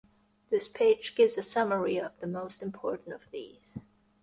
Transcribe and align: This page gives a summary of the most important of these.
This 0.49 0.67
page 0.67 1.13
gives 1.13 1.37
a 1.37 1.43
summary 1.43 1.97
of 1.99 2.19
the 2.21 2.25
most 2.25 2.63
important 2.63 3.13
of 3.13 3.29
these. 3.29 3.77